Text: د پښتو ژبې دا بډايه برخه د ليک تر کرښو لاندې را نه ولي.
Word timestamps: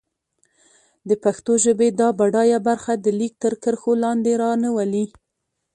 د 1.09 1.11
پښتو 1.23 1.51
ژبې 1.63 1.87
دا 1.99 2.09
بډايه 2.19 2.59
برخه 2.67 2.93
د 2.97 3.07
ليک 3.19 3.33
تر 3.43 3.53
کرښو 3.63 3.91
لاندې 4.03 4.33
را 4.41 4.51
نه 4.63 4.69
ولي. 4.77 5.05